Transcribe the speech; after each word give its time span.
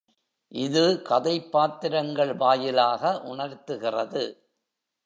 இது 0.51 1.01
கதைப் 1.01 1.51
பாத்திரங்கள் 1.51 2.33
வாயிலாக 2.35 3.21
உணர்த்துகிறது. 3.21 4.23